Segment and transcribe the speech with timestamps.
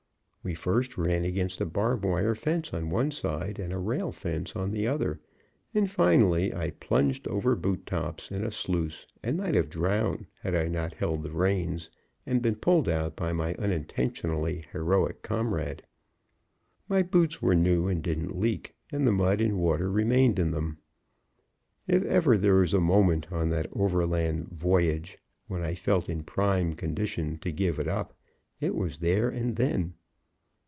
[0.43, 4.55] We first ran against a barbed wire fence on one side, and a rail fence
[4.55, 5.19] on the other,
[5.71, 10.55] and finally, I plunged over boot tops in a sluice, and might have drowned had
[10.55, 11.91] I not held the reins
[12.25, 15.83] and been pulled out by my unintentionally heroic comrade.
[16.89, 20.79] My boots were new and didn't leak, and the mud and water remained in them.
[21.85, 26.73] If ever there was a moment on that overland "voyage" when I felt in prime
[26.73, 28.17] condition to give it up,
[28.59, 29.93] it was there and then.